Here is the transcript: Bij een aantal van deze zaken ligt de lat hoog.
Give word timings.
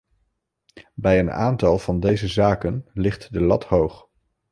Bij 0.93 1.19
een 1.19 1.31
aantal 1.31 1.77
van 1.79 1.99
deze 1.99 2.27
zaken 2.27 2.85
ligt 2.93 3.33
de 3.33 3.41
lat 3.41 3.65
hoog. 3.65 4.07